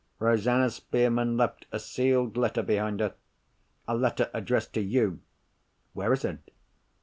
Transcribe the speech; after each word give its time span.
Rosanna 0.17 0.67
Spearman 0.71 1.37
left 1.37 1.67
a 1.71 1.77
sealed 1.77 2.35
letter 2.35 2.63
behind 2.63 3.01
her—a 3.01 3.95
letter 3.95 4.31
addressed 4.33 4.73
to 4.73 4.81
you." 4.81 5.19
"Where 5.93 6.11
is 6.11 6.25
it?" 6.25 6.49